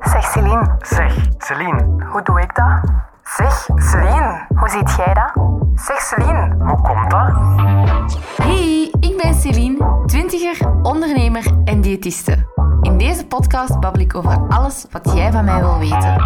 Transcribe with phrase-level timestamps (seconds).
[0.00, 2.90] Zeg Celine, Zeg, Celine, hoe doe ik dat?
[3.24, 5.32] Zeg Celine, hoe ziet jij dat?
[5.74, 7.30] Zeg Celine, hoe komt dat?
[8.36, 12.46] Hey, ik ben Celine, twintiger, ondernemer en diëtiste.
[12.80, 16.16] In deze podcast babbel ik over alles wat jij van mij wil weten.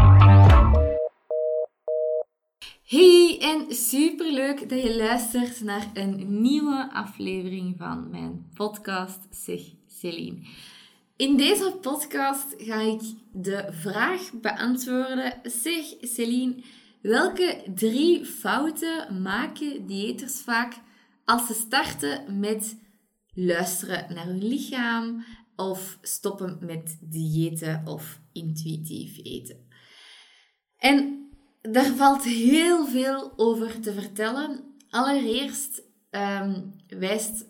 [2.87, 10.46] Hey, en superleuk dat je luistert naar een nieuwe aflevering van mijn podcast Zeg Celine.
[11.16, 13.01] In deze podcast ga ik
[13.33, 15.41] de vraag beantwoorden.
[15.43, 16.62] Zeg Celine,
[17.02, 20.74] welke drie fouten maken diëters vaak
[21.24, 22.79] als ze starten met
[23.34, 25.24] luisteren naar hun lichaam
[25.57, 29.68] of stoppen met diëten of intuïtief eten?
[30.77, 31.26] En
[31.73, 34.61] daar valt heel veel over te vertellen.
[34.91, 37.45] Allereerst um, wijst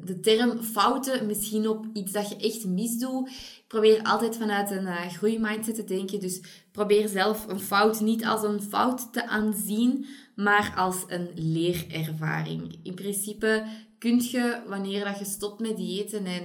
[0.00, 3.28] de term fouten misschien op iets dat je echt misdoet.
[3.28, 6.20] Ik probeer altijd vanuit een uh, groeimindset te denken.
[6.20, 6.40] Dus
[6.72, 12.78] probeer zelf een fout niet als een fout te aanzien, maar als een leerervaring.
[12.82, 13.64] In principe
[13.98, 16.42] kun je, wanneer dat je stopt met diëten en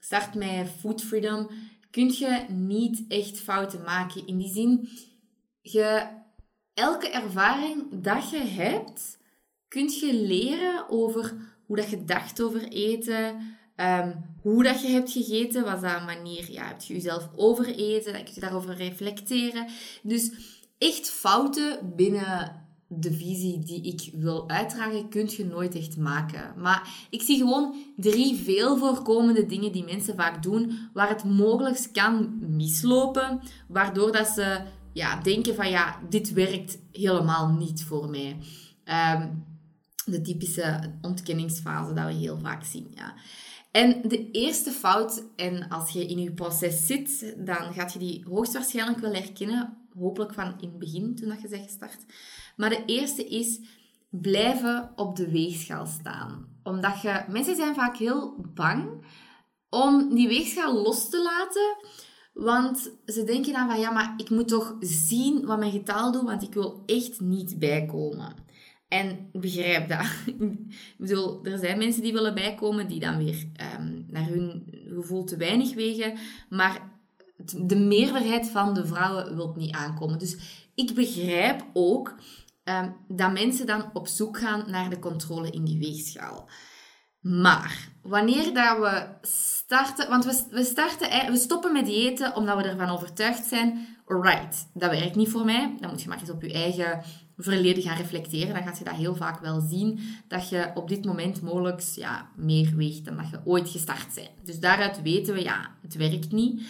[0.00, 1.48] start met food freedom,
[1.90, 4.26] kun je niet echt fouten maken.
[4.26, 4.88] In die zin,
[5.60, 6.06] je,
[6.74, 9.18] elke ervaring dat je hebt,
[9.68, 11.34] kun je leren over
[11.66, 13.36] hoe dat je dacht over eten,
[13.76, 18.12] um, hoe dat je hebt gegeten, was dat een manier, ja, heb je jezelf overeten,
[18.12, 19.66] dan kun je daarover reflecteren.
[20.02, 20.32] Dus
[20.78, 26.54] echt fouten binnen de visie die ik wil uitdragen, kun je nooit echt maken.
[26.56, 31.88] Maar ik zie gewoon drie veel voorkomende dingen die mensen vaak doen, waar het mogelijk
[31.92, 34.60] kan mislopen, waardoor dat ze
[34.92, 38.36] ja, denken van ja, dit werkt helemaal niet voor mij.
[39.16, 39.44] Um,
[40.04, 42.92] de typische ontkenningsfase dat we heel vaak zien.
[42.94, 43.14] Ja.
[43.70, 48.24] En de eerste fout, en als je in je proces zit, dan gaat je die
[48.28, 49.76] hoogstwaarschijnlijk wel herkennen.
[49.98, 52.04] Hopelijk van in het begin, toen dat je zegt gestart.
[52.56, 53.60] Maar de eerste is
[54.10, 56.48] blijven op de weegschaal staan.
[56.62, 57.24] Omdat je...
[57.28, 59.04] Mensen zijn vaak heel bang
[59.68, 61.76] om die weegschaal los te laten.
[62.32, 66.22] Want ze denken dan van, ja, maar ik moet toch zien wat mijn getal doet,
[66.22, 68.34] want ik wil echt niet bijkomen.
[68.88, 70.06] En begrijp dat.
[70.36, 73.46] ik bedoel, er zijn mensen die willen bijkomen die dan weer
[73.78, 76.18] um, naar hun gevoel te weinig wegen.
[76.48, 76.90] Maar
[77.56, 80.18] de meerderheid van de vrouwen wil niet aankomen.
[80.18, 80.36] Dus
[80.74, 82.14] ik begrijp ook
[82.64, 86.48] um, dat mensen dan op zoek gaan naar de controle in die weegschaal.
[87.22, 89.06] Maar wanneer dat we
[89.66, 94.68] starten, want we, we, starten, we stoppen met diëten omdat we ervan overtuigd zijn, alright,
[94.74, 95.74] dat werkt niet voor mij.
[95.80, 97.02] Dan moet je maar eens op je eigen
[97.36, 101.04] verleden gaan reflecteren, dan ga je dat heel vaak wel zien, dat je op dit
[101.04, 104.30] moment mogelijk ja, meer weegt dan dat je ooit gestart bent.
[104.44, 106.62] Dus daaruit weten we, ja, het werkt niet.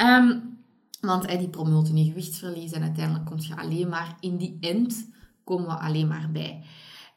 [0.00, 0.58] Um,
[1.00, 5.08] want die promoten niet gewichtsverlies en uiteindelijk kom je alleen maar in die end
[5.44, 6.62] komen we alleen maar bij.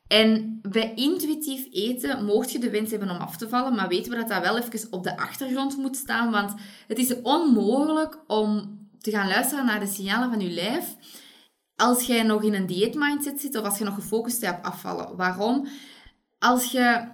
[0.10, 4.12] En bij intuïtief eten mocht je de wens hebben om af te vallen, maar weten
[4.12, 6.54] we dat dat wel even op de achtergrond moet staan, want
[6.88, 10.96] het is onmogelijk om te gaan luisteren naar de signalen van je lijf
[11.76, 15.16] als jij nog in een dieetmindset zit of als je nog gefocust bent op afvallen.
[15.16, 15.68] Waarom?
[16.40, 17.08] Als je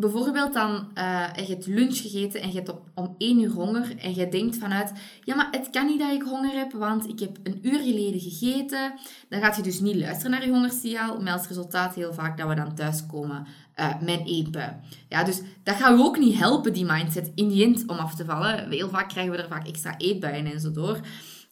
[0.00, 3.96] bijvoorbeeld dan uh, je hebt lunch gegeten en je hebt op, om één uur honger
[3.98, 4.92] en je denkt vanuit,
[5.24, 8.20] ja, maar het kan niet dat ik honger heb, want ik heb een uur geleden
[8.20, 8.92] gegeten.
[9.28, 12.48] Dan gaat je dus niet luisteren naar je hongersignaal, met als resultaat heel vaak dat
[12.48, 13.46] we dan thuiskomen
[13.76, 14.80] uh, met eten.
[15.08, 18.24] Ja, dus dat gaat ook niet helpen, die mindset, in die end om af te
[18.24, 18.70] vallen.
[18.70, 20.96] Heel vaak krijgen we er vaak extra eetbuien en zo door.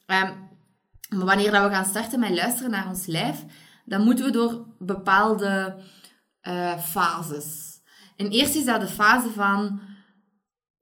[0.06, 0.46] Um,
[1.16, 3.44] maar wanneer dat we gaan starten met luisteren naar ons lijf,
[3.84, 5.76] dan moeten we door bepaalde
[6.42, 7.77] uh, fases.
[8.18, 9.80] En eerst is dat de fase van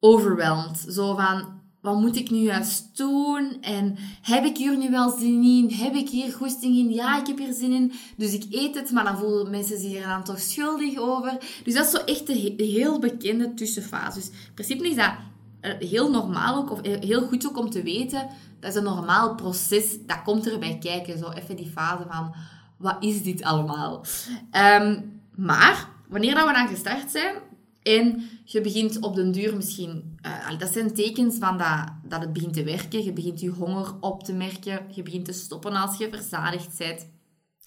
[0.00, 0.86] overwhelmed.
[0.88, 3.56] Zo van, wat moet ik nu juist doen?
[3.60, 5.70] En heb ik hier nu wel zin in?
[5.70, 6.92] Heb ik hier goesting in?
[6.92, 7.92] Ja, ik heb hier zin in.
[8.16, 11.36] Dus ik eet het, maar dan voelen mensen zich er dan toch schuldig over.
[11.64, 14.18] Dus dat is zo echt de heel bekende tussenfase.
[14.18, 15.12] Dus in principe is dat
[15.60, 18.28] eh, heel normaal ook, of heel goed ook om te weten
[18.66, 19.96] dat is een normaal proces.
[20.06, 21.18] Dat komt erbij kijken.
[21.18, 22.34] Zo even die fase van,
[22.76, 24.04] wat is dit allemaal?
[24.50, 25.00] Ehm,
[25.34, 27.34] maar, wanneer dat we dan gestart zijn
[27.82, 30.18] en je begint op den duur misschien...
[30.26, 33.04] Uh, dat zijn tekens van dat, dat het begint te werken.
[33.04, 34.86] Je begint je honger op te merken.
[34.90, 37.06] Je begint te stoppen als je verzadigd bent.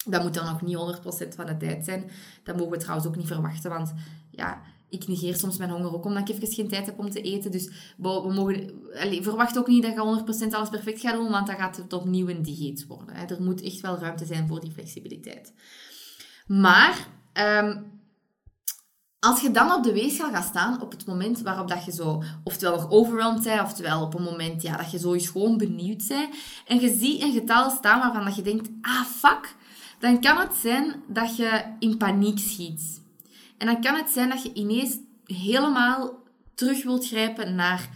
[0.04, 0.76] Dat moet dan nog niet
[1.26, 2.10] 100% van de tijd zijn.
[2.42, 3.94] Dat mogen we trouwens ook niet verwachten, want
[4.30, 7.20] ja, ik negeer soms mijn honger ook omdat ik even geen tijd heb om te
[7.20, 7.50] eten.
[7.50, 11.46] Dus we mogen, allez, verwacht ook niet dat je 100% alles perfect gaat doen, want
[11.46, 13.14] dan gaat het opnieuw een dieet worden.
[13.14, 13.24] Hè.
[13.24, 15.52] Er moet echt wel ruimte zijn voor die flexibiliteit.
[16.46, 17.08] Maar
[17.62, 17.99] um,
[19.20, 22.22] Als je dan op de weegschaal gaat staan, op het moment waarop dat je zo,
[22.44, 26.34] oftewel nog overwhelmed bent, oftewel op een moment ja, dat je eens gewoon benieuwd bent,
[26.66, 29.54] en je ziet een getal staan waarvan dat je denkt, ah fuck,
[29.98, 33.02] dan kan het zijn dat je in paniek schiet.
[33.58, 36.12] En dan kan het zijn dat je ineens helemaal
[36.54, 37.88] terug wilt grijpen naar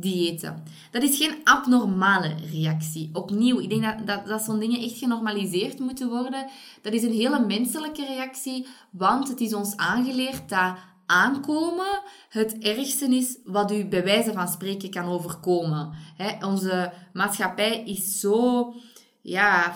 [0.00, 0.62] diëten.
[0.90, 3.10] Dat is geen abnormale reactie.
[3.12, 6.46] Opnieuw, ik denk dat, dat, dat zo'n dingen echt genormaliseerd moeten worden.
[6.82, 10.74] Dat is een hele menselijke reactie, want het is ons aangeleerd dat
[11.06, 15.92] aankomen het ergste is wat u bij wijze van spreken kan overkomen.
[16.40, 18.74] onze maatschappij is zo
[19.22, 19.74] ja,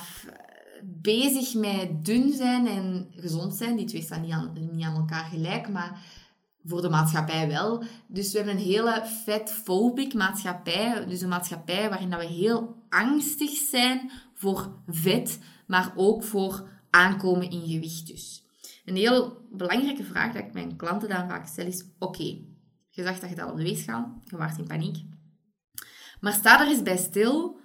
[0.82, 3.76] bezig met dun zijn en gezond zijn.
[3.76, 6.00] Die twee staan niet aan, niet aan elkaar gelijk, maar
[6.64, 7.84] voor de maatschappij wel.
[8.06, 11.06] Dus we hebben een hele fatphobic maatschappij.
[11.06, 17.50] Dus een maatschappij waarin dat we heel angstig zijn voor vet, maar ook voor aankomen
[17.50, 18.44] in gewicht dus.
[18.84, 22.38] Een heel belangrijke vraag dat ik mijn klanten dan vaak stel is, oké,
[22.88, 25.04] je zag dat je dat op de weegschaal, je waart in paniek.
[26.20, 27.58] Maar sta er eens bij stil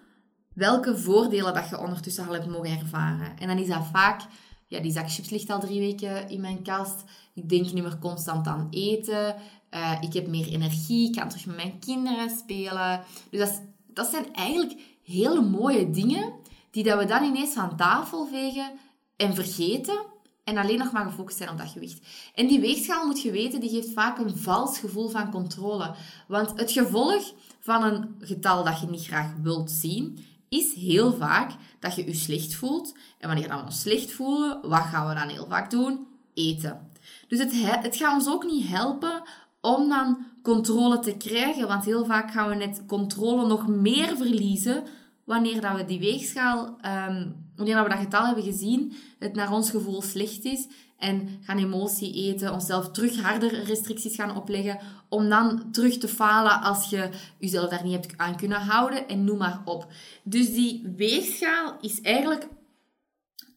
[0.54, 3.38] welke voordelen dat je ondertussen al hebt mogen ervaren.
[3.38, 4.22] En dan is dat vaak,
[4.68, 7.04] ja, die zak chips ligt al drie weken in mijn kast.
[7.34, 9.36] Ik denk niet meer constant aan eten.
[9.72, 11.08] Uh, ik heb meer energie.
[11.08, 13.04] Ik kan terug met mijn kinderen spelen.
[13.30, 16.34] Dus dat, dat zijn eigenlijk hele mooie dingen
[16.72, 18.72] die dat we dan ineens van tafel vegen
[19.16, 20.14] en vergeten.
[20.44, 22.08] En alleen nog maar gefocust zijn op dat gewicht.
[22.36, 25.96] En die weegschaal, moet je weten, die geeft vaak een vals gevoel van controle.
[26.28, 30.26] Want het gevolg van een getal dat je niet graag wilt zien,
[30.60, 32.96] is heel vaak dat je je slecht voelt.
[33.20, 36.08] En wanneer we ons slecht voelen, wat gaan we dan heel vaak doen?
[36.34, 36.92] Eten.
[37.28, 39.24] Dus het, het gaat ons ook niet helpen
[39.62, 44.84] om dan controle te krijgen, want heel vaak gaan we net controle nog meer verliezen
[45.24, 49.70] wanneer dat we die weegschaal, um, wanneer we dat getal hebben gezien, het naar ons
[49.70, 55.72] gevoel slecht is en gaan emotie eten, onszelf terug harder restricties gaan opleggen, om dan
[55.72, 57.10] terug te falen als je
[57.40, 59.88] jezelf daar niet hebt aan kunnen houden en noem maar op.
[60.24, 62.48] Dus die weegschaal is eigenlijk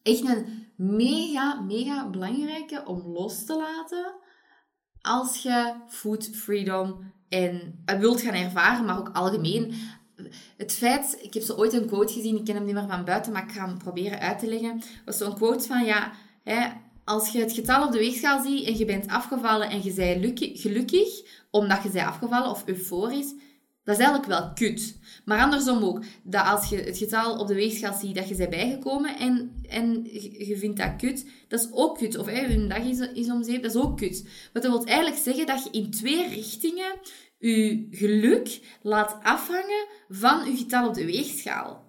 [0.03, 4.13] echt een mega, mega belangrijke om los te laten
[5.01, 9.73] als je food freedom en uh, wilt gaan ervaren, maar ook algemeen.
[10.57, 13.05] Het feit, ik heb zo ooit een quote gezien, ik ken hem niet meer van
[13.05, 14.81] buiten, maar ik ga hem proberen uit te leggen.
[15.05, 16.11] was zo'n quote van, ja,
[16.43, 16.67] hè,
[17.09, 20.39] als je het getal op de weegschaal ziet en je bent afgevallen en je bent
[20.59, 21.21] gelukkig
[21.51, 23.33] omdat je bent afgevallen of euforisch,
[23.83, 24.97] dat is eigenlijk wel kut.
[25.25, 28.49] Maar andersom ook, dat als je het getal op de weegschaal ziet dat je bent
[28.49, 30.03] bijgekomen en, en
[30.47, 32.17] je vindt dat kut, dat is ook kut.
[32.17, 34.23] Of hey, een dag is, is om dat is ook kut.
[34.53, 36.99] Wat dat wil eigenlijk zeggen dat je in twee richtingen
[37.37, 41.88] je geluk laat afhangen van je getal op de weegschaal.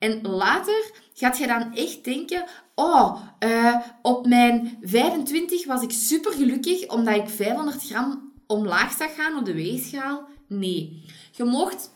[0.00, 2.44] En later gaat je dan echt denken,
[2.74, 9.14] oh, uh, op mijn 25 was ik super gelukkig omdat ik 500 gram omlaag zag
[9.14, 10.28] gaan op de weegschaal.
[10.48, 11.04] Nee.
[11.32, 11.90] Je mocht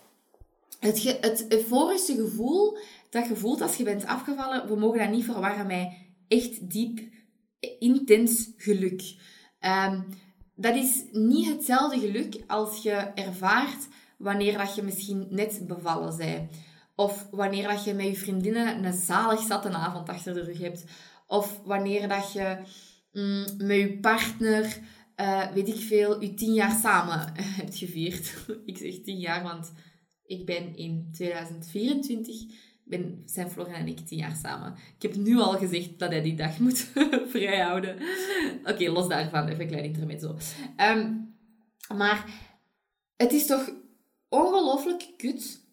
[0.79, 2.79] het, het euforische gevoel
[3.11, 5.93] dat je voelt als je bent afgevallen, we mogen dat niet verwarren met
[6.29, 7.01] echt diep,
[7.79, 9.15] intens geluk.
[9.61, 10.07] Um,
[10.55, 16.51] dat is niet hetzelfde geluk als je ervaart wanneer dat je misschien net bevallen bent.
[16.95, 20.85] Of wanneer dat je met je vriendinnen een zalig zatte avond achter de rug hebt.
[21.27, 22.59] Of wanneer dat je
[23.13, 24.79] mm, met je partner,
[25.17, 28.35] uh, weet ik veel, je tien jaar samen hebt gevierd.
[28.65, 29.73] ik zeg tien jaar, want
[30.27, 32.37] ik ben in 2024,
[32.85, 34.75] ben, zijn Florian en ik tien jaar samen.
[34.97, 36.91] Ik heb nu al gezegd dat hij die dag moet
[37.35, 37.97] vrijhouden.
[38.65, 40.37] Oké, los daarvan, even een klein intermezzo.
[40.77, 41.35] Um,
[41.97, 42.25] maar
[43.17, 43.71] het is toch
[44.29, 45.64] ongelooflijk kut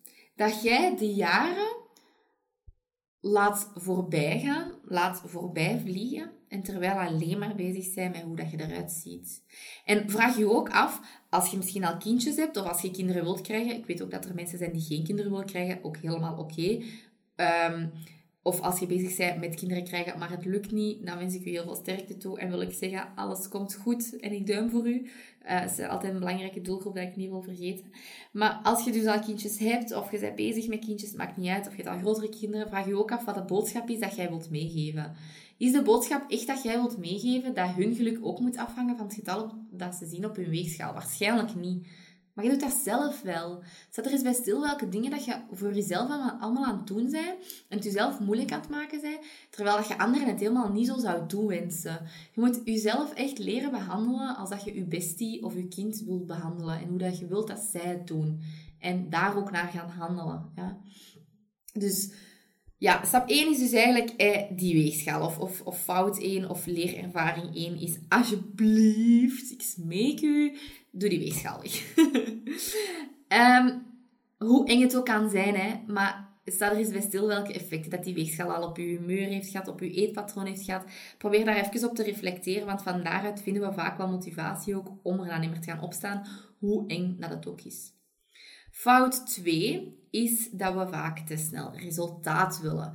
[0.41, 1.75] dat jij die jaren
[3.19, 8.51] laat voorbij gaan, laat voorbij vliegen en terwijl alleen maar bezig zijn met hoe dat
[8.51, 9.43] je eruit ziet.
[9.85, 13.23] En vraag je ook af, als je misschien al kindjes hebt of als je kinderen
[13.23, 15.97] wilt krijgen, ik weet ook dat er mensen zijn die geen kinderen willen krijgen, ook
[15.97, 16.83] helemaal oké.
[17.35, 17.87] Ehm,
[18.43, 21.45] of als je bezig bent met kinderen krijgen, maar het lukt niet, dan wens ik
[21.45, 24.69] u heel veel sterkte toe en wil ik zeggen, alles komt goed en ik duim
[24.69, 25.09] voor u.
[25.47, 27.85] Dat is altijd een belangrijke doelgroep dat ik niet wil vergeten.
[28.31, 31.49] Maar als je dus al kindjes hebt, of je bent bezig met kindjes, maakt niet
[31.49, 33.99] uit, of je hebt al grotere kinderen, vraag je ook af wat de boodschap is
[33.99, 35.15] dat jij wilt meegeven.
[35.57, 39.05] Is de boodschap echt dat jij wilt meegeven dat hun geluk ook moet afhangen van
[39.05, 40.93] het getal dat ze zien op hun weegschaal?
[40.93, 41.87] Waarschijnlijk niet.
[42.33, 43.63] Maar je doet dat zelf wel.
[43.89, 46.09] Zet er eens bij stil welke dingen dat je voor jezelf
[46.39, 49.19] allemaal aan het doen bent en het jezelf moeilijk aan het maken bent,
[49.49, 51.99] terwijl dat je anderen het helemaal niet zo zou toewensen.
[52.31, 56.25] Je moet jezelf echt leren behandelen als dat je je bestie of je kind wilt
[56.25, 58.41] behandelen en hoe dat je wilt dat zij het doen.
[58.79, 60.51] En daar ook naar gaan handelen.
[60.55, 60.77] Ja?
[61.73, 62.11] Dus
[62.81, 65.25] ja, stap 1 is dus eigenlijk eh, die weegschaal.
[65.25, 70.57] Of, of, fout 1 of leerervaring 1 is alsjeblieft, ik smeek u,
[70.91, 71.95] doe die weegschaal weg.
[73.65, 73.83] um,
[74.47, 77.91] hoe eng het ook kan zijn, hè, maar sta er eens bij stil welke effecten
[77.91, 80.85] dat die weegschaal al op je humeur heeft gehad, op je eetpatroon heeft gehad.
[81.17, 84.91] Probeer daar even op te reflecteren, want van daaruit vinden we vaak wel motivatie ook
[85.03, 86.27] om er dan niet te gaan opstaan,
[86.59, 87.93] hoe eng dat het ook is.
[88.71, 92.93] Fout 2 is dat we vaak te snel resultaat willen.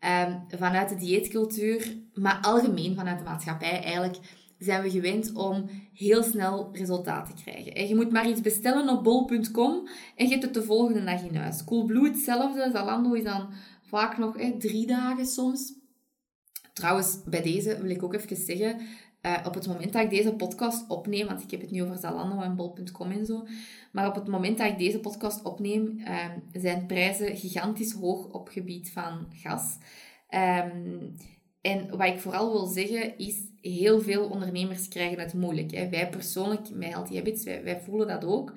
[0.00, 4.18] Um, vanuit de dieetcultuur, maar algemeen vanuit de maatschappij eigenlijk,
[4.58, 7.74] zijn we gewend om heel snel resultaat te krijgen.
[7.74, 11.22] En je moet maar iets bestellen op bol.com en je hebt het de volgende dag
[11.22, 11.64] in huis.
[11.64, 12.70] Coolblue hetzelfde.
[12.72, 13.48] Zalando is dan
[13.82, 15.72] vaak nog drie dagen soms.
[16.72, 18.80] Trouwens, bij deze wil ik ook even zeggen,
[19.22, 21.98] uh, op het moment dat ik deze podcast opneem, want ik heb het nu over
[21.98, 23.46] Zalando en bol.com en zo,
[23.92, 28.48] maar op het moment dat ik deze podcast opneem, uh, zijn prijzen gigantisch hoog op
[28.48, 29.78] gebied van gas.
[30.30, 31.16] Um,
[31.60, 35.70] en wat ik vooral wil zeggen is, heel veel ondernemers krijgen het moeilijk.
[35.70, 35.88] Hè.
[35.88, 38.54] Wij persoonlijk, met Healthy Habits, wij, wij voelen dat ook.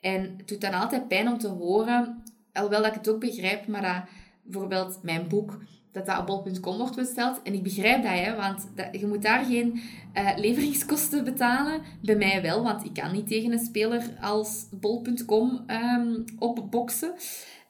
[0.00, 3.66] En het doet dan altijd pijn om te horen, alhoewel dat ik het ook begrijp,
[3.66, 4.02] maar dat
[4.42, 5.58] bijvoorbeeld mijn boek,
[5.92, 7.42] dat dat op bol.com wordt besteld.
[7.42, 9.80] En ik begrijp dat, hè, want dat, je moet daar geen
[10.14, 11.80] uh, leveringskosten betalen.
[12.02, 17.14] Bij mij wel, want ik kan niet tegen een speler als bol.com um, ehm, opboksen.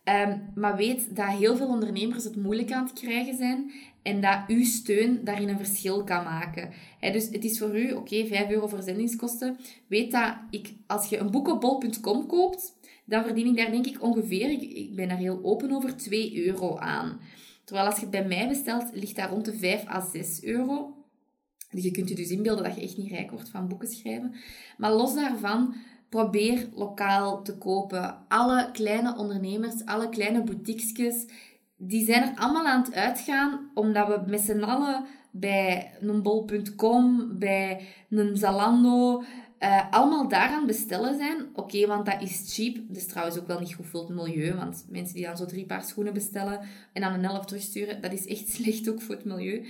[0.05, 4.38] Um, maar weet dat heel veel ondernemers het moeilijk aan het krijgen zijn en dat
[4.47, 6.71] uw steun daarin een verschil kan maken.
[7.00, 9.57] dus het is voor u, oké, okay, 5 euro verzendingskosten.
[9.87, 13.87] Weet dat ik, als je een boek op bol.com koopt, dan verdien ik daar denk
[13.87, 17.21] ik ongeveer, ik, ben daar heel open over, 2 euro aan.
[17.64, 20.97] Terwijl als je het bij mij bestelt, ligt dat rond de 5 à 6 euro.
[21.71, 24.35] Je kunt je dus inbeelden dat je echt niet rijk wordt van boeken schrijven.
[24.76, 25.75] Maar los daarvan,
[26.09, 28.28] probeer lokaal te kopen.
[28.28, 31.26] Alle kleine ondernemers, alle kleine boutiquesjes,
[31.76, 37.28] die zijn er allemaal aan het uitgaan, omdat we met z'n allen bij een bol.com,
[37.38, 39.23] bij een Zalando,
[39.62, 41.47] uh, allemaal daaraan bestellen zijn.
[41.54, 42.75] Oké, want dat is cheap.
[42.88, 44.54] Dat is trouwens ook wel niet goed voor het milieu.
[44.54, 46.61] Want mensen die dan zo drie paar schoenen bestellen
[46.92, 49.66] en dan een elf terugsturen, dat is echt slecht ook voor het milieu.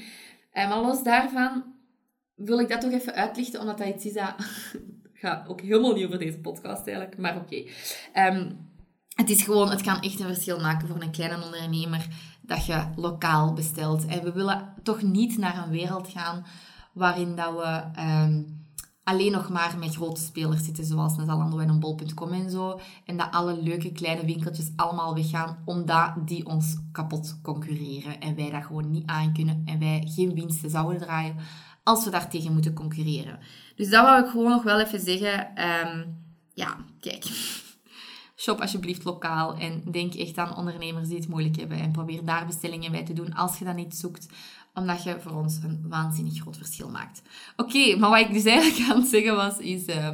[0.53, 1.65] Uh, maar los daarvan
[2.35, 4.35] wil ik dat toch even uitlichten, omdat dat iets is dat...
[5.13, 7.65] gaat ook helemaal niet over deze podcast eigenlijk, maar oké.
[8.13, 8.51] Ehm,
[9.15, 12.07] het is gewoon, het kan echt een verschil maken voor een kleine ondernemer
[12.41, 14.07] dat je lokaal bestelt.
[14.07, 16.47] En we willen toch niet naar een wereld gaan
[16.93, 18.43] waarin dat we ehm,
[19.05, 22.81] alleen nog maar met grote spelers zitten, zoals een Zalando en een Bol.com en zo.
[23.05, 28.21] En dat alle leuke kleine winkeltjes allemaal weggaan, omdat die ons kapot concurreren.
[28.21, 31.37] En wij dat gewoon niet aan kunnen en wij geen winsten zouden draaien
[31.83, 33.39] als we daartegen moeten concurreren.
[33.77, 35.55] Dus dat wou ik gewoon nog wel even zeggen.
[35.55, 36.05] Ehm,
[36.55, 37.25] ja, kijk
[38.43, 42.47] shop alsjeblieft lokaal en denk echt aan ondernemers die het moeilijk hebben en probeer daar
[42.47, 44.29] bestellingen bij te doen als je dat niet zoekt,
[44.75, 47.23] omdat je voor ons een waanzinnig groot verschil maakt.
[47.57, 50.09] Oké, maar wat ik dus eigenlijk aan het zeggen was, is uh,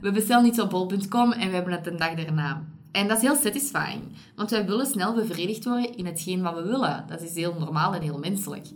[0.00, 2.64] we bestellen iets op bol.com en we hebben het een dag daarna.
[2.92, 4.02] En dat is heel satisfying,
[4.36, 7.04] want wij willen snel bevredigd worden in hetgeen wat we willen.
[7.08, 8.66] Dat is heel normaal en heel menselijk.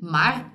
[0.00, 0.52] Maar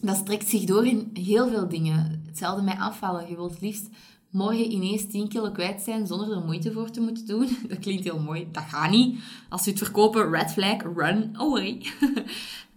[0.00, 2.22] dat strekt zich door in heel veel dingen.
[2.26, 3.28] Hetzelfde met afvallen.
[3.28, 3.88] Je wilt liefst
[4.32, 7.56] morgen ineens 10 kilo kwijt zijn zonder er moeite voor te moeten doen.
[7.68, 8.48] Dat klinkt heel mooi.
[8.52, 9.20] Dat gaat niet.
[9.48, 11.82] Als we het verkopen, red flag, run away.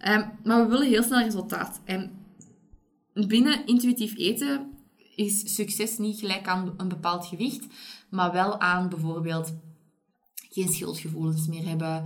[0.04, 1.80] um, maar we willen heel snel resultaat.
[1.84, 2.10] En
[3.12, 4.70] binnen intuïtief eten
[5.14, 7.66] is succes niet gelijk aan een bepaald gewicht,
[8.10, 9.54] maar wel aan bijvoorbeeld
[10.50, 12.04] geen schuldgevoelens meer hebben,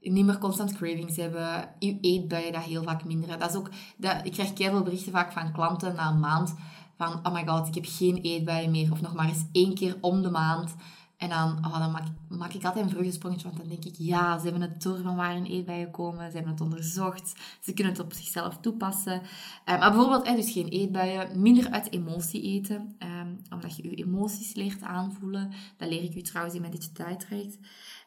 [0.00, 3.38] niet meer constant cravings hebben, je eetbuien dat heel vaak minderen.
[3.38, 6.54] Dat is ook, dat, ik krijg veel berichten vaak van klanten na een maand
[7.00, 8.92] van, oh my god, ik heb geen eetbuien meer.
[8.92, 10.74] Of nog maar eens één keer om de maand.
[11.16, 14.38] En dan, oh, dan maak, maak, ik altijd een vreugdesprongetje, want dan denk ik, ja,
[14.38, 16.30] ze hebben het door van waar een eetbuien komen.
[16.30, 17.34] Ze hebben het onderzocht.
[17.60, 19.22] Ze kunnen het op zichzelf toepassen.
[19.22, 21.40] Uh, maar bijvoorbeeld, eh, dus geen eetbuien.
[21.40, 22.96] Minder uit emotie eten.
[22.98, 25.52] Um, omdat je je emoties leert aanvoelen.
[25.76, 27.58] Dat leer ik u trouwens in mijn digitale traject.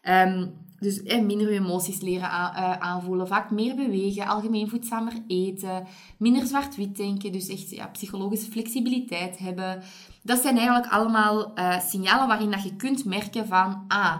[0.09, 6.45] Um, dus eh, minder emoties leren eh, aanvoelen, vaak meer bewegen, algemeen voedzamer eten, minder
[6.45, 9.83] zwart-wit denken, dus echt ja, psychologische flexibiliteit hebben.
[10.21, 14.15] Dat zijn eigenlijk allemaal uh, signalen waarin dat je kunt merken van, ah,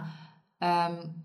[0.58, 1.23] um,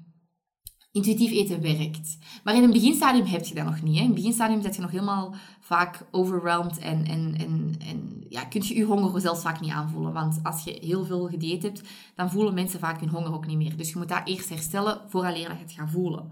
[0.92, 2.18] intuïtief eten werkt.
[2.44, 3.96] Maar in een beginstadium heb je dat nog niet.
[3.96, 4.02] Hè.
[4.02, 8.62] In het beginstadium zit je nog helemaal vaak overwhelmed en, en, en, en ja, kun
[8.64, 10.14] je je honger zelfs vaak niet aanvoelen.
[10.14, 11.82] Want als je heel veel gedieet hebt,
[12.16, 13.78] dan voelen mensen vaak hun honger ook niet meer.
[13.78, 16.32] Dus je moet dat eerst herstellen vooraleer dat je het gaat voelen.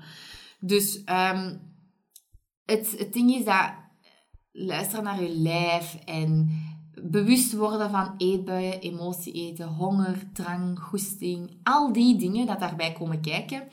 [0.60, 1.60] Dus um,
[2.66, 3.72] het, het ding is dat
[4.52, 6.62] luisteren naar je lijf en
[7.02, 13.22] bewust worden van eetbuien, emotie eten, honger, drang, goesting, al die dingen dat daarbij komen
[13.22, 13.64] kijken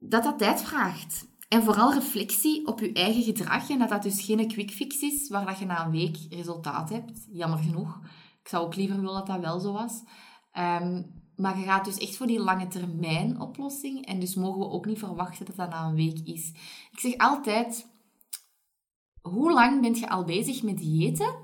[0.00, 1.28] dat dat tijd vraagt.
[1.48, 5.28] En vooral reflectie op je eigen gedrag en dat dat dus geen quick fix is
[5.28, 7.26] waar dat je na een week resultaat hebt.
[7.32, 8.00] Jammer genoeg.
[8.42, 10.02] Ik zou ook liever willen dat dat wel zo was.
[10.52, 11.02] Ehm,
[11.36, 14.06] maar je gaat dus echt voor die lange termijn oplossing.
[14.06, 16.48] En dus mogen we ook niet verwachten dat dat na een week is.
[16.90, 17.86] Ik zeg altijd,
[19.20, 21.34] hoe lang bent je al bezig met diëten?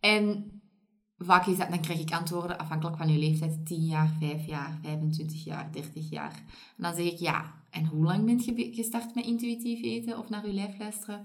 [0.00, 0.61] En
[1.24, 3.66] vaak is dat, dan krijg ik antwoorden afhankelijk van je leeftijd.
[3.66, 6.32] 10 jaar, 5 jaar, 25 jaar, 30 jaar.
[6.76, 7.52] En dan zeg ik ja.
[7.70, 11.20] En hoe lang bent je gestart met intuïtief eten of naar je lijf luisteren?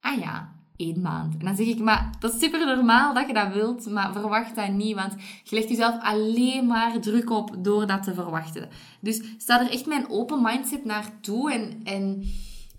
[0.00, 1.36] Ah ja, één maand.
[1.38, 4.54] En dan zeg ik, maar dat is super normaal dat je dat wilt, maar verwacht
[4.54, 5.12] dat niet, want
[5.42, 8.68] je legt jezelf alleen maar druk op door dat te verwachten.
[9.00, 12.22] Dus sta er echt met een open mindset naartoe en, en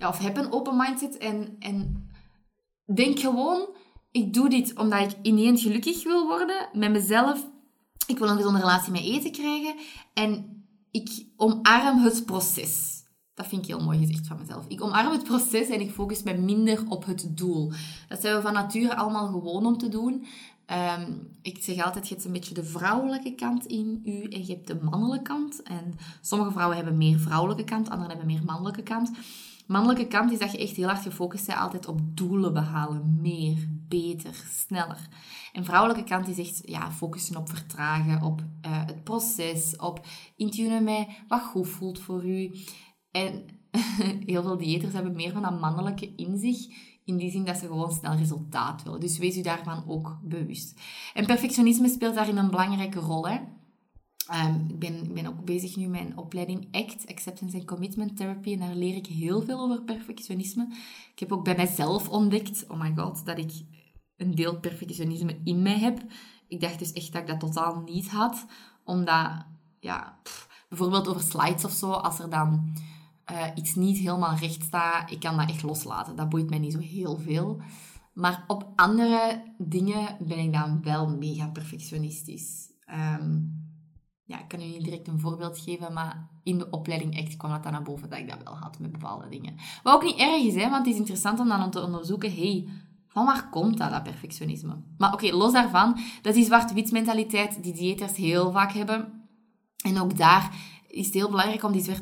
[0.08, 2.10] of heb een open mindset en, en
[2.86, 3.68] denk gewoon,
[4.12, 7.48] ik doe dit omdat ik ineens gelukkig wil worden met mezelf.
[8.08, 9.76] Ik wil een gezonde relatie met eten krijgen
[10.14, 13.04] en ik omarm het proces.
[13.34, 14.66] Dat vind ik heel mooi gezegd van mezelf.
[14.68, 17.72] Ik omarm het proces en ik focus me minder op het doel.
[18.08, 20.26] Dat zijn we van nature allemaal gewoon om te doen.
[20.66, 21.12] Ehm,
[21.42, 24.68] ik zeg altijd, je hebt een beetje de vrouwelijke kant in u en je hebt
[24.68, 25.64] de mannelijke kant.
[25.64, 29.12] En sommige vrouwen hebben meer vrouwelijke kant, anderen hebben meer mannelijke kant.
[29.68, 33.18] Mannelijke kant is dat je echt heel hard gefocust bent altijd op doelen behalen.
[33.22, 35.08] Meer, beter, sneller.
[35.54, 40.06] En vrouwelijke kant is echt ja, focussen op vertragen, op uh, het proces, op
[40.36, 42.52] intunen met wat goed voelt voor u.
[43.12, 43.46] En
[44.26, 46.88] heel veel diëters hebben meer van dat mannelijke in zich.
[47.06, 49.00] In die zin dat ze gewoon snel resultaat willen.
[49.00, 50.80] Dus wees u daarvan ook bewust.
[51.14, 53.28] En perfectionisme speelt daarin een belangrijke rol.
[53.28, 53.38] Hè?
[54.34, 58.54] Um, ik, ben, ben ook bezig nu met een opleiding ACT, Acceptance and Commitment Therapy.
[58.54, 60.68] En daar leer ik heel veel over perfectionisme.
[61.12, 63.52] Ik heb ook bij mijzelf ontdekt, oh my god, dat ik
[64.20, 66.02] een deel perfectionisme in mij heb.
[66.48, 68.46] Ik dacht dus echt dat ik dat totaal niet had.
[68.84, 69.46] Omdat,
[69.80, 70.18] ja,
[70.70, 72.74] bijvoorbeeld over slides of zo, als er dan
[73.32, 76.16] uh, iets niet helemaal recht staat, ik kan dat echt loslaten.
[76.16, 77.62] Dat boeit mij niet zo heel veel.
[78.14, 82.72] Maar op andere dingen ben ik dan wel mega perfectionistisch.
[83.20, 83.58] Um,
[84.24, 87.52] ja, ik kan u niet direct een voorbeeld geven, maar in de opleiding echt kwam
[87.52, 89.56] dat dan naar boven dat ik dat wel had met bepaalde dingen.
[89.84, 92.68] Wat ook niet erg is, hè, want het is interessant om dan te onderzoeken, hey,
[93.26, 94.76] van komt dat, dat perfectionisme?
[94.98, 99.28] Maar oké, los daarvan, dat is die zwart-wit mentaliteit die diëters heel vaak hebben.
[99.84, 100.56] En ook daar
[100.88, 101.96] is het heel belangrijk om die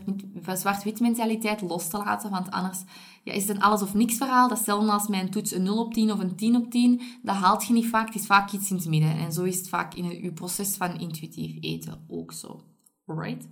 [0.54, 2.84] zwart-wit mentaliteit los te laten, want anders
[3.28, 4.48] ja, is het een alles of niks verhaal.
[4.48, 7.02] Dat hetzelfde als mijn toets een 0 op 10 of een 10 op 10.
[7.22, 8.06] Dat haalt je niet vaak.
[8.06, 9.18] Het is vaak iets in het midden.
[9.18, 12.62] En zo is het vaak in je proces van intuïtief eten ook zo.
[13.06, 13.48] Alright?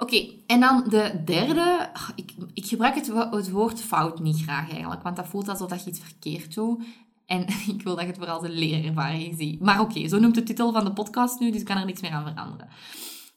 [0.00, 1.90] Oké, en dan de derde.
[2.14, 5.90] Ik, ik gebruik het, woord fout niet graag eigenlijk, want dat voelt alsof dat je
[5.90, 6.84] iets verkeerd doet.
[7.26, 9.60] En ik wil dat je het vooral een leerervaring ziet.
[9.60, 12.00] Maar oké, zo noemt de titel van de podcast nu, dus ik kan er niks
[12.00, 12.68] meer aan veranderen.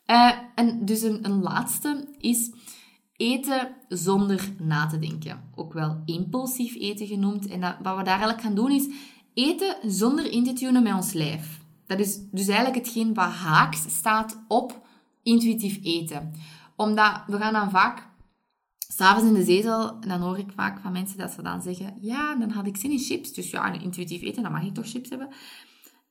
[0.08, 2.52] Uh, en dus een, een laatste is
[3.15, 5.43] eten zonder na te denken.
[5.56, 7.47] Ook wel impulsief eten genoemd.
[7.47, 8.89] En dat, wat we daar eigenlijk gaan doen is
[9.34, 11.60] eten zonder in te tunen met ons lijf.
[11.88, 14.83] Dat is dus eigenlijk hetgeen wat haaks staat op
[15.23, 16.33] intuïtief eten.
[16.75, 18.07] Omdat we gaan dan vaak
[18.77, 22.36] s'avonds in de zetel, dan hoor ik vaak van mensen dat ze dan zeggen, ja,
[22.36, 23.33] dan had ik zin in chips.
[23.33, 25.29] Dus ja, intuïtief eten, dan mag ik toch chips hebben.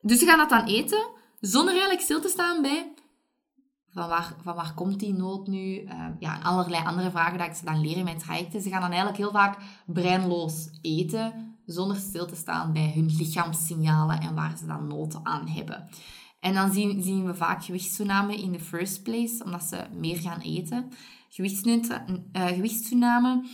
[0.00, 1.08] Dus ze gaan dat dan eten,
[1.40, 2.92] zonder eigenlijk stil te staan bij
[3.92, 5.80] van waar, van waar komt die nood nu?
[5.80, 8.60] Uh, ja, allerlei andere vragen dat ik ze dan leer in mijn trajecten.
[8.60, 14.20] Ze gaan dan eigenlijk heel vaak breinloos eten, zonder stil te staan bij hun lichaamssignalen
[14.20, 15.88] en waar ze dan nood aan hebben.
[16.42, 20.40] En dan zien, zien we vaak gewichtstoename in the first place, omdat ze meer gaan
[20.40, 20.88] eten.
[21.28, 23.44] Gewichtstoename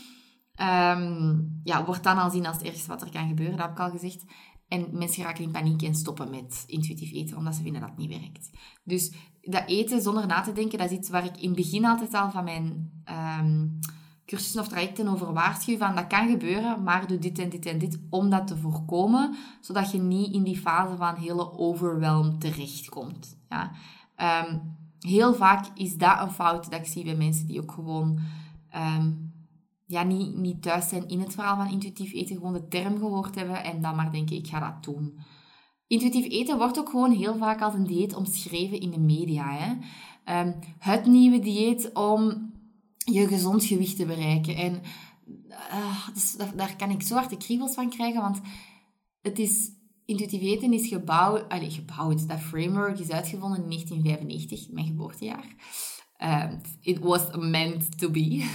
[0.61, 3.67] uh, um, ja, wordt dan al zien als het ergste wat er kan gebeuren, dat
[3.67, 4.25] heb ik al gezegd.
[4.69, 7.99] En mensen raken in paniek en stoppen met intuïtief eten, omdat ze vinden dat het
[7.99, 8.51] niet werkt.
[8.85, 11.85] Dus dat eten zonder na te denken, dat is iets waar ik in het begin
[11.85, 12.93] altijd al van mijn
[13.41, 13.79] um,
[14.29, 15.77] cursussen of trajecten over waarschuw.
[15.77, 19.35] Van dat kan gebeuren, maar doe dit en dit en dit om dat te voorkomen.
[19.61, 23.39] Zodat je niet in die fase van hele overwhelm terechtkomt.
[23.49, 23.71] Ja.
[24.47, 28.19] Um, heel vaak is dat een fout dat ik zie bij mensen die ook gewoon
[28.77, 29.33] um,
[29.87, 32.37] ja, niet, niet thuis zijn in het verhaal van intuïtief eten.
[32.37, 35.19] Gewoon de term gehoord hebben en dan maar denken, ik ga dat doen.
[35.87, 39.51] Intuïtief eten wordt ook gewoon heel vaak als een dieet omschreven in de media.
[39.51, 39.71] Hè?
[40.41, 42.51] Um, het nieuwe dieet om
[43.13, 44.57] je gezond gewicht te bereiken.
[44.57, 44.83] En
[46.15, 48.41] dus daar kan ik zo hard de kriebels van krijgen, want
[49.21, 49.71] het is,
[50.05, 55.55] intuïtief eten is gebouwd, allez, gebouwd, dat framework is uitgevonden in 1995, mijn geboortejaar.
[56.23, 58.49] Um, it was meant to be.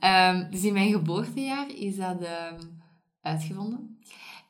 [0.00, 2.26] um, dus in mijn geboortejaar is dat
[3.20, 3.98] uitgevonden.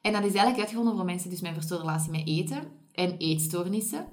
[0.01, 4.07] En dat is eigenlijk uitgevonden voor mensen dus een verstoorde relatie met eten en eetstoornissen.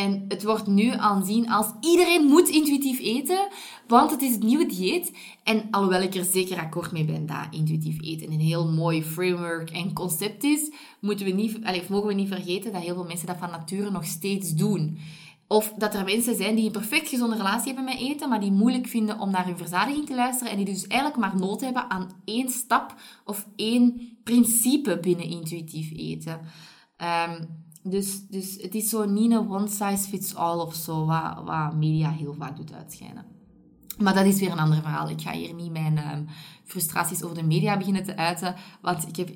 [0.00, 3.48] En het wordt nu aanzien als iedereen moet intuïtief eten,
[3.86, 5.12] want het is het nieuwe dieet.
[5.44, 9.70] En alhoewel ik er zeker akkoord mee ben dat intuïtief eten een heel mooi framework
[9.70, 13.26] en concept is, moeten we niet, allez, mogen we niet vergeten dat heel veel mensen
[13.26, 14.98] dat van nature nog steeds doen.
[15.46, 18.52] Of dat er mensen zijn die een perfect gezonde relatie hebben met eten, maar die
[18.52, 21.90] moeilijk vinden om naar hun verzadiging te luisteren en die dus eigenlijk maar nood hebben
[21.90, 26.40] aan één stap of één principe binnen intuïtief eten.
[26.98, 31.42] Um, dus, dus het is zo niet een one size fits all of zo, wat,
[31.44, 33.24] wat media heel vaak doet uitschijnen.
[33.98, 35.10] Maar dat is weer een ander verhaal.
[35.10, 36.26] Ik ga hier niet mijn um,
[36.64, 39.28] frustraties over de media beginnen te uiten, want ik heb,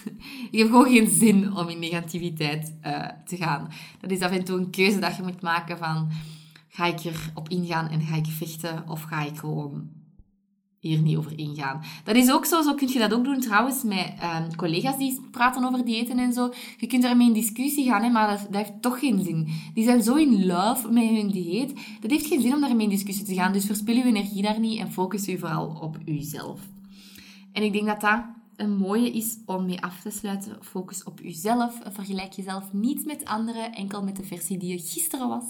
[0.50, 3.68] ik heb gewoon geen zin om in negativiteit uh, te gaan.
[4.00, 6.10] Dat is af en toe een keuze dat je moet maken van,
[6.68, 9.90] ga ik erop ingaan en ga ik vechten, of ga ik gewoon
[10.82, 11.82] hier niet over ingaan.
[12.04, 15.20] Dat is ook zo, zo kun je dat ook doen trouwens met um, collega's die
[15.30, 16.52] praten over diëten en zo.
[16.76, 19.48] Je kunt ermee in discussie gaan, hè, maar dat, dat, heeft toch geen zin.
[19.74, 22.90] Die zijn zo in love met hun dieet, dat heeft geen zin om daarmee in
[22.90, 23.52] discussie te gaan.
[23.52, 26.60] Dus verspil je energie daar niet en focus je vooral op jezelf.
[27.52, 28.24] En ik denk dat dat
[28.56, 30.56] een mooie is om mee af te sluiten.
[30.60, 31.80] Focus op jezelf.
[31.90, 35.44] Vergelijk jezelf niet met anderen, enkel met de versie die je gisteren was.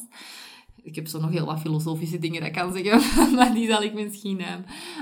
[0.82, 3.82] Ik heb zo nog heel wat filosofische dingen dat ik kan zeggen, maar die zal
[3.82, 4.46] ik misschien uh,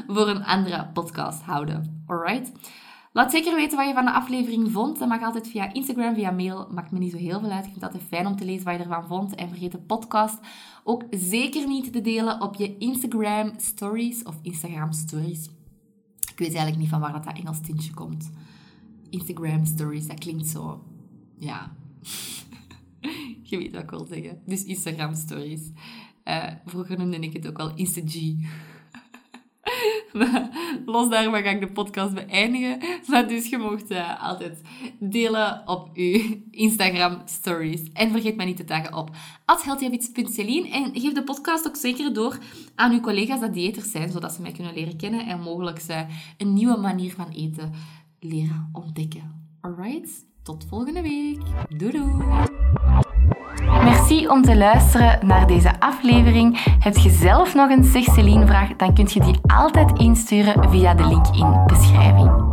[0.07, 2.05] voor een andere podcast houden.
[2.07, 2.53] Alright?
[3.13, 4.99] Laat zeker weten wat je van de aflevering vond.
[4.99, 6.69] Dat mag altijd via Instagram, via mail.
[6.71, 7.65] Maakt me niet zo heel veel uit.
[7.65, 9.35] Ik vind het altijd fijn om te lezen wat je ervan vond.
[9.35, 10.39] En vergeet de podcast
[10.85, 15.49] ook zeker niet te delen op je Instagram stories of Instagram stories.
[16.21, 18.31] Ik weet eigenlijk niet van waar dat, dat Engels tintje komt.
[19.11, 20.83] Instagram stories, dat klinkt zo...
[21.39, 21.73] Ja...
[23.51, 24.43] Je weet wat ik wil zeggen.
[24.47, 25.71] Dus Instagram stories.
[26.25, 28.35] Uh, vroeger noemde ik het ook al Insta-G.
[30.87, 32.79] los daarvan ga ik de podcast beëindigen.
[33.07, 34.61] Maar dus je mocht uh, altijd
[34.99, 37.93] delen op je Instagram stories.
[37.93, 39.11] En vergeet mij niet te taggen op
[39.47, 40.69] healthyhabits.celine.
[40.69, 42.39] En geef de podcast ook zeker door
[42.75, 45.85] aan uw collega's dat diëters zijn, zodat ze mij kunnen leren kennen en mogelijk
[46.37, 47.73] een nieuwe manier van eten
[48.21, 49.49] leren ontdekken.
[49.61, 50.29] Alright?
[50.43, 51.41] Tot volgende week.
[51.77, 52.70] Doei doei!
[54.11, 56.59] Om te luisteren naar deze aflevering.
[56.79, 61.07] Heb je zelf nog een Zeg vraag, dan kun je die altijd insturen via de
[61.07, 62.50] link in beschrijving.